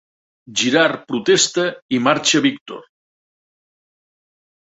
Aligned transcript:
Girard 0.61 1.03
protesta 1.11 1.65
i 1.97 2.01
marxa 2.07 2.41
Víctor. 2.45 2.81